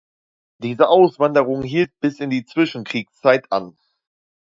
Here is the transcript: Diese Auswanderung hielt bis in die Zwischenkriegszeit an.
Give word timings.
Diese 0.57 0.87
Auswanderung 0.89 1.61
hielt 1.61 1.91
bis 1.99 2.19
in 2.19 2.31
die 2.31 2.43
Zwischenkriegszeit 2.43 3.51
an. 3.51 3.77